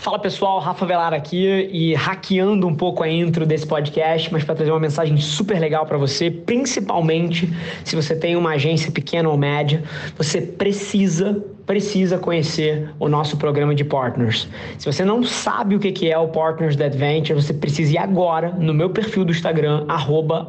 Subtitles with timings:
[0.00, 4.54] Fala pessoal, Rafa Velar aqui e hackeando um pouco a intro desse podcast, mas para
[4.54, 7.52] trazer uma mensagem super legal para você, principalmente
[7.84, 9.82] se você tem uma agência pequena ou média,
[10.16, 14.48] você precisa precisa conhecer o nosso programa de partners.
[14.78, 18.50] Se você não sabe o que é o Partners da Adventure, você precisa ir agora
[18.58, 19.84] no meu perfil do Instagram,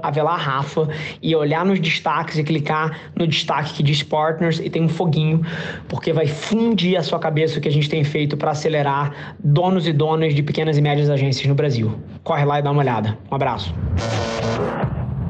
[0.01, 0.87] @avelarrafa
[1.21, 5.41] e olhar nos destaques e clicar no destaque que diz Partners e tem um foguinho,
[5.87, 9.87] porque vai fundir a sua cabeça o que a gente tem feito para acelerar donos
[9.87, 11.95] e donas de pequenas e médias agências no Brasil.
[12.23, 13.17] Corre lá e dá uma olhada.
[13.31, 13.73] Um abraço.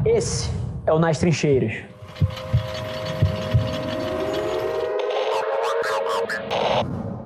[0.05, 0.49] Esse
[0.85, 1.73] é o Nas Trincheiras.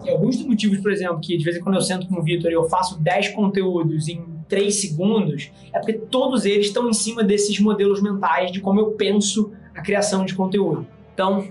[0.05, 2.23] E alguns dos motivos, por exemplo, que de vez em quando eu sento com o
[2.23, 6.93] Vitor e eu faço 10 conteúdos em 3 segundos, é porque todos eles estão em
[6.93, 10.85] cima desses modelos mentais de como eu penso a criação de conteúdo.
[11.13, 11.47] Então,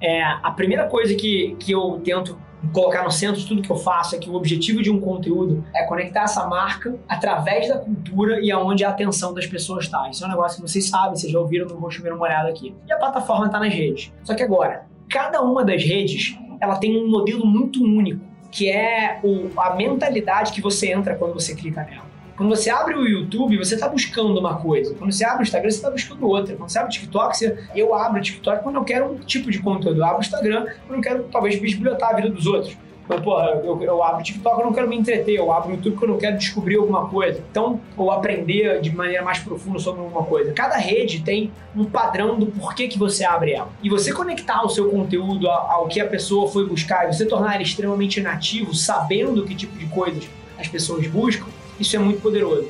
[0.00, 2.36] é, a primeira coisa que, que eu tento
[2.72, 5.64] colocar no centro de tudo que eu faço é que o objetivo de um conteúdo
[5.74, 10.08] é conectar essa marca através da cultura e aonde a atenção das pessoas está.
[10.08, 12.74] Isso é um negócio que vocês sabem, vocês já ouviram, vou chamar uma olhada aqui.
[12.86, 14.12] E a plataforma está nas redes.
[14.22, 19.18] Só que agora, cada uma das redes ela tem um modelo muito único, que é
[19.24, 22.12] o, a mentalidade que você entra quando você clica nela.
[22.36, 24.94] Quando você abre o YouTube, você está buscando uma coisa.
[24.94, 26.54] Quando você abre o Instagram, você está buscando outra.
[26.54, 27.58] Quando você abre o TikTok, você...
[27.74, 30.00] eu abro o TikTok quando eu quero um tipo de conteúdo.
[30.00, 32.76] Eu abro o Instagram quando eu quero, talvez, bisbilhotar a vida dos outros.
[33.12, 35.36] Mas, porra, eu, eu abro TikTok, eu não quero me entreter.
[35.36, 37.42] Eu abro YouTube porque eu não quero descobrir alguma coisa.
[37.50, 40.52] Então, ou aprender de maneira mais profunda sobre alguma coisa.
[40.52, 43.68] Cada rede tem um padrão do porquê que você abre ela.
[43.82, 47.54] E você conectar o seu conteúdo ao que a pessoa foi buscar e você tornar
[47.54, 51.46] ele extremamente nativo, sabendo que tipo de coisas as pessoas buscam,
[51.78, 52.68] isso é muito poderoso.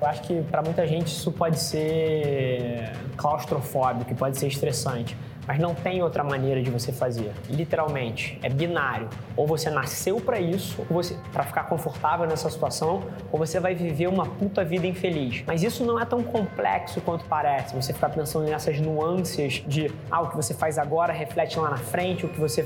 [0.00, 5.16] Eu acho que para muita gente isso pode ser claustrofóbico, pode ser estressante.
[5.48, 7.32] Mas não tem outra maneira de você fazer.
[7.48, 9.08] Literalmente, é binário.
[9.34, 13.74] Ou você nasceu para isso, ou você para ficar confortável nessa situação, ou você vai
[13.74, 15.42] viver uma puta vida infeliz.
[15.46, 17.74] Mas isso não é tão complexo quanto parece.
[17.74, 21.78] Você ficar pensando nessas nuances de ah, o que você faz agora reflete lá na
[21.78, 22.62] frente, o que você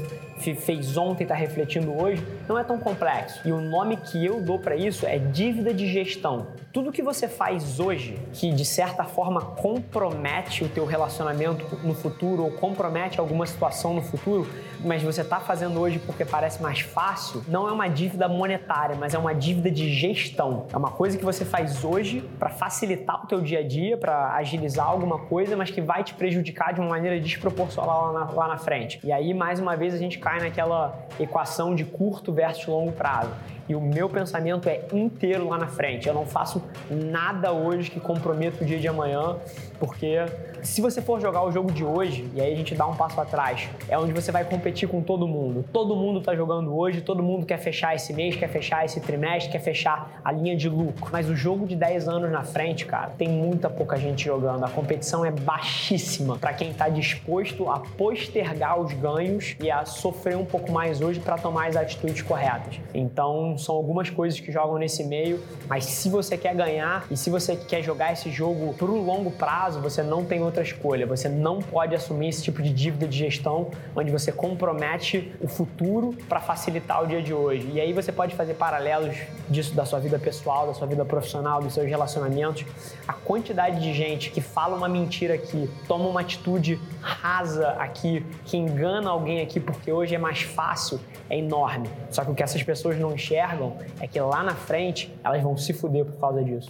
[0.55, 3.41] fez ontem está refletindo hoje, não é tão complexo.
[3.45, 6.49] E o nome que eu dou para isso é dívida de gestão.
[6.73, 12.45] Tudo que você faz hoje que de certa forma compromete o teu relacionamento no futuro
[12.45, 14.49] ou compromete alguma situação no futuro,
[14.85, 19.15] mas você está fazendo hoje porque parece mais fácil, não é uma dívida monetária, mas
[19.15, 20.67] é uma dívida de gestão.
[20.73, 24.35] É uma coisa que você faz hoje para facilitar o teu dia a dia, para
[24.35, 28.49] agilizar alguma coisa, mas que vai te prejudicar de uma maneira desproporcional lá na, lá
[28.49, 29.01] na frente.
[29.05, 33.31] E aí, mais uma vez, a gente cai naquela equação de curto versus longo prazo
[33.69, 36.09] e o meu pensamento é inteiro lá na frente.
[36.09, 39.37] Eu não faço nada hoje que comprometa o dia de amanhã,
[39.79, 40.19] porque
[40.63, 43.21] se você for jogar o jogo de hoje, e aí a gente dá um passo
[43.21, 45.65] atrás, é onde você vai competir com todo mundo.
[45.73, 49.51] Todo mundo está jogando hoje, todo mundo quer fechar esse mês, quer fechar esse trimestre,
[49.51, 51.11] quer fechar a linha de lucro.
[51.11, 54.65] Mas o jogo de 10 anos na frente, cara, tem muita pouca gente jogando.
[54.65, 60.37] A competição é baixíssima para quem está disposto a postergar os ganhos e a sofrer
[60.37, 62.79] um pouco mais hoje para tomar as atitudes corretas.
[62.95, 67.31] Então, são algumas coisas que jogam nesse meio, mas se você quer ganhar e se
[67.31, 71.07] você quer jogar esse jogo pro longo prazo, você não tem outra escolha.
[71.07, 76.15] Você não pode assumir esse tipo de dívida de gestão onde você compromete o futuro
[76.29, 77.71] para facilitar o dia de hoje.
[77.73, 79.17] E aí você pode fazer paralelos
[79.49, 82.65] disso da sua vida pessoal, da sua vida profissional, dos seus relacionamentos.
[83.07, 88.57] A quantidade de gente que fala uma mentira aqui, toma uma atitude rasa aqui, que
[88.57, 91.89] engana alguém aqui porque hoje é mais fácil, é enorme.
[92.11, 95.43] Só que o que essas pessoas não enxergam enxergam é que lá na frente elas
[95.43, 96.69] vão se fuder por causa disso.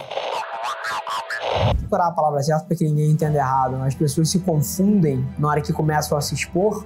[1.79, 3.75] Procurar a palavra certa para que ninguém entenda errado.
[3.83, 6.85] As pessoas se confundem na hora que começam a se expor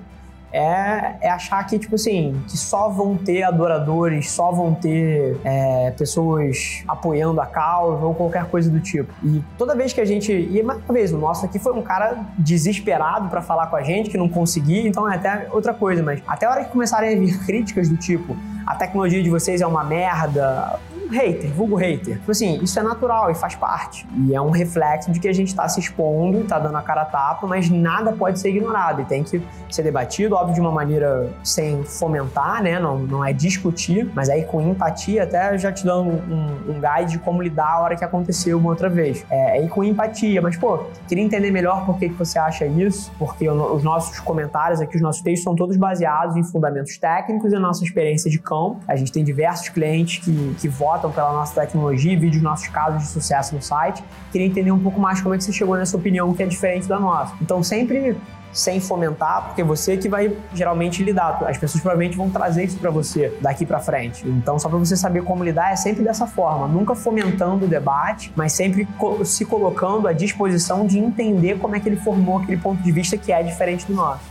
[0.51, 5.91] é, é, achar que, tipo assim, que só vão ter adoradores, só vão ter é,
[5.91, 9.13] pessoas apoiando a causa ou qualquer coisa do tipo.
[9.23, 10.31] E toda vez que a gente.
[10.31, 13.83] E mais uma vez, o nosso aqui foi um cara desesperado para falar com a
[13.83, 17.15] gente, que não conseguia, então é até outra coisa, mas até a hora que começarem
[17.15, 18.35] a vir críticas do tipo
[18.67, 20.77] a tecnologia de vocês é uma merda,
[21.09, 22.17] hater, vulgo hater.
[22.17, 24.07] Tipo assim, isso é natural e faz parte.
[24.27, 27.01] E é um reflexo de que a gente está se expondo, está dando a cara
[27.01, 30.71] a tapa, mas nada pode ser ignorado e tem que ser debatido, óbvio, de uma
[30.71, 32.79] maneira sem fomentar, né?
[32.79, 37.13] Não, não é discutir, mas aí com empatia, até já te dando um, um guide
[37.13, 39.25] de como lidar a hora que aconteceu uma outra vez.
[39.29, 43.11] É, aí com empatia, mas pô, queria entender melhor por que, que você acha isso,
[43.17, 47.55] porque os nossos comentários aqui, os nossos textos são todos baseados em fundamentos técnicos e
[47.55, 48.79] a nossa experiência de campo.
[48.87, 52.67] A gente tem diversos clientes que, que votam votam pela nossa tecnologia e vídeos nossos
[52.67, 54.03] casos de sucesso no site.
[54.31, 56.87] Queria entender um pouco mais como é que você chegou nessa opinião que é diferente
[56.87, 57.33] da nossa.
[57.41, 58.17] Então sempre
[58.51, 61.43] sem fomentar, porque você que vai geralmente lidar.
[61.45, 64.27] As pessoas provavelmente vão trazer isso para você daqui para frente.
[64.27, 68.33] Então, só para você saber como lidar, é sempre dessa forma, nunca fomentando o debate,
[68.35, 68.87] mas sempre
[69.25, 73.15] se colocando à disposição de entender como é que ele formou aquele ponto de vista
[73.15, 74.21] que é diferente do nosso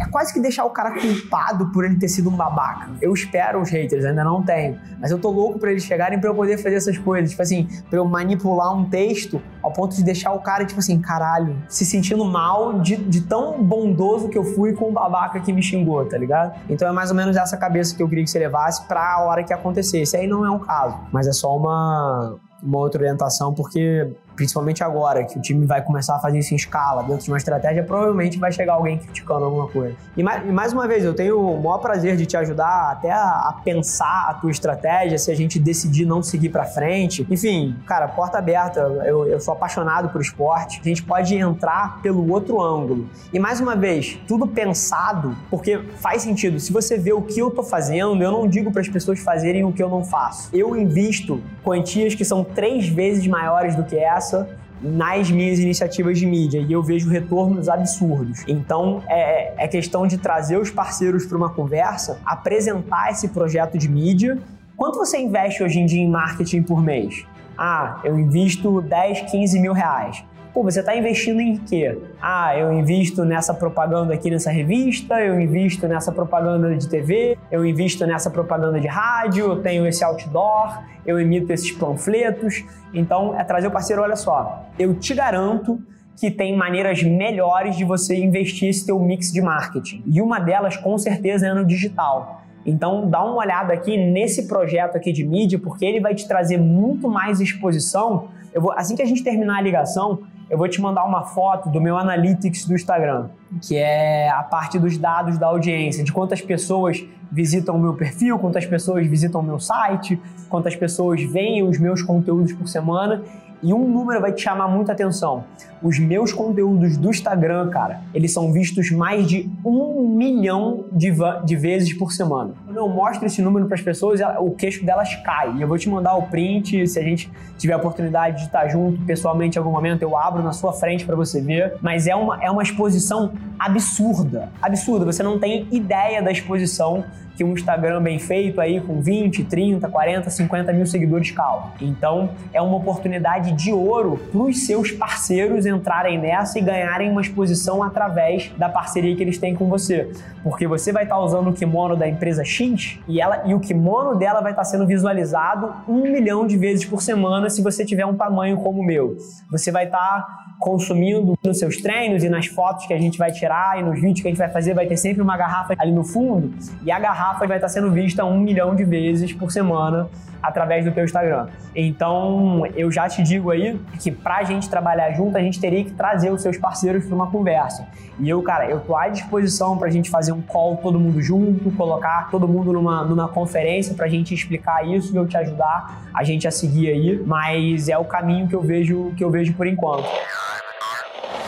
[0.00, 2.90] é quase que deixar o cara culpado por ele ter sido um babaca.
[3.02, 4.80] Eu espero os haters, ainda não tenho.
[4.98, 7.30] Mas eu tô louco pra eles chegarem pra eu poder fazer essas coisas.
[7.30, 10.98] Tipo assim, pra eu manipular um texto ao ponto de deixar o cara, tipo assim,
[11.00, 15.52] caralho, se sentindo mal de, de tão bondoso que eu fui com o babaca que
[15.52, 16.58] me xingou, tá ligado?
[16.68, 19.44] Então é mais ou menos essa cabeça que eu queria que você levasse pra hora
[19.44, 20.16] que acontecesse.
[20.16, 24.08] Aí não é um caso, mas é só uma, uma outra orientação, porque
[24.40, 27.36] principalmente agora, que o time vai começar a fazer isso em escala, dentro de uma
[27.36, 29.94] estratégia, provavelmente vai chegar alguém criticando alguma coisa.
[30.16, 33.10] E mais, e mais uma vez, eu tenho o maior prazer de te ajudar até
[33.10, 37.26] a, a pensar a tua estratégia, se a gente decidir não seguir para frente.
[37.30, 42.30] Enfim, cara, porta aberta, eu, eu sou apaixonado por esporte, a gente pode entrar pelo
[42.30, 43.10] outro ângulo.
[43.30, 46.58] E mais uma vez, tudo pensado, porque faz sentido.
[46.58, 49.64] Se você vê o que eu tô fazendo, eu não digo para as pessoas fazerem
[49.64, 50.48] o que eu não faço.
[50.50, 54.48] Eu invisto quantias que são três vezes maiores do que essa
[54.82, 58.42] nas minhas iniciativas de mídia e eu vejo retornos absurdos.
[58.48, 63.88] Então é, é questão de trazer os parceiros para uma conversa, apresentar esse projeto de
[63.88, 64.38] mídia.
[64.76, 67.26] Quanto você investe hoje em dia em marketing por mês?
[67.58, 70.24] Ah, eu invisto 10, 15 mil reais.
[70.52, 71.96] Pô, você está investindo em quê?
[72.20, 77.64] Ah, eu invisto nessa propaganda aqui nessa revista, eu invisto nessa propaganda de TV, eu
[77.64, 82.64] invisto nessa propaganda de rádio, eu tenho esse outdoor, eu emito esses panfletos.
[82.92, 85.80] Então, é trazer o parceiro, olha só, eu te garanto
[86.16, 90.02] que tem maneiras melhores de você investir esse teu mix de marketing.
[90.04, 92.42] E uma delas, com certeza, é no digital.
[92.66, 96.58] Então, dá uma olhada aqui nesse projeto aqui de mídia, porque ele vai te trazer
[96.58, 98.28] muito mais exposição.
[98.52, 101.70] Eu vou, assim que a gente terminar a ligação, eu vou te mandar uma foto
[101.70, 103.28] do meu Analytics do Instagram,
[103.62, 108.36] que é a parte dos dados da audiência, de quantas pessoas visitam o meu perfil,
[108.36, 113.22] quantas pessoas visitam o meu site, quantas pessoas veem os meus conteúdos por semana.
[113.62, 115.44] E um número vai te chamar muita atenção.
[115.82, 121.12] Os meus conteúdos do Instagram, cara, eles são vistos mais de um milhão de,
[121.44, 122.54] de vezes por semana.
[122.70, 125.56] Quando eu mostro esse número para as pessoas, o queixo delas cai.
[125.58, 127.28] Eu vou te mandar o print, se a gente
[127.58, 131.04] tiver a oportunidade de estar junto pessoalmente em algum momento, eu abro na sua frente
[131.04, 131.74] para você ver.
[131.82, 134.52] Mas é uma, é uma exposição absurda.
[134.62, 135.04] Absurda.
[135.04, 137.04] Você não tem ideia da exposição
[137.40, 141.68] que um Instagram bem feito aí com 20, 30, 40, 50 mil seguidores causa.
[141.80, 147.22] Então é uma oportunidade de ouro para os seus parceiros entrarem nessa e ganharem uma
[147.22, 150.12] exposição através da parceria que eles têm com você.
[150.42, 152.59] Porque você vai estar tá usando o kimono da empresa X
[153.08, 156.84] e, ela, e o kimono dela vai estar tá sendo visualizado um milhão de vezes
[156.84, 159.16] por semana se você tiver um tamanho como o meu.
[159.50, 163.32] Você vai estar tá consumindo nos seus treinos e nas fotos que a gente vai
[163.32, 165.90] tirar e nos vídeos que a gente vai fazer, vai ter sempre uma garrafa ali
[165.90, 166.52] no fundo
[166.84, 170.08] e a garrafa vai estar sendo vista um milhão de vezes por semana
[170.42, 171.48] através do teu Instagram.
[171.74, 175.92] Então, eu já te digo aí que pra gente trabalhar junto, a gente teria que
[175.92, 177.86] trazer os seus parceiros para uma conversa.
[178.18, 181.70] E eu, cara, eu tô à disposição pra gente fazer um call todo mundo junto,
[181.72, 186.22] colocar todo mundo numa, numa conferência pra gente explicar isso e eu te ajudar a
[186.22, 189.66] gente a seguir aí, mas é o caminho que eu vejo que eu vejo por
[189.66, 190.04] enquanto.